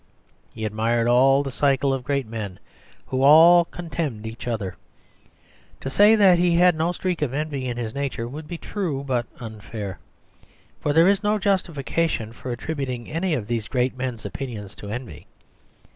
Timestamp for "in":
7.67-7.77